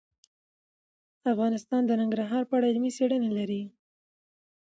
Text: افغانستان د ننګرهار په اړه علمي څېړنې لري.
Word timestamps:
افغانستان 1.31 1.81
د 1.85 1.91
ننګرهار 2.01 2.43
په 2.49 2.53
اړه 2.57 2.69
علمي 2.71 2.91
څېړنې 2.97 3.29
لري. 3.37 3.61